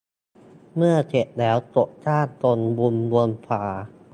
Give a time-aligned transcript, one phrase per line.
[0.75, 3.63] เมื่อเสร็จแล้ว กดสร้างตรงมุมบนขวา